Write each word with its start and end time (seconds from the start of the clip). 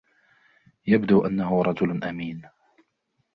يبدو 0.87 1.25
أنه 1.25 1.61
رجل 1.61 2.03
أمين. 2.03 2.41